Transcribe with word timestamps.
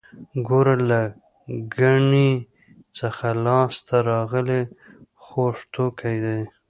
ګوړه 0.47 0.75
له 0.89 1.01
ګني 1.75 2.31
څخه 2.97 3.27
لاسته 3.45 3.95
راغلی 4.11 4.61
خوږ 5.25 5.55
توکی 5.73 6.17
دی 6.25 6.39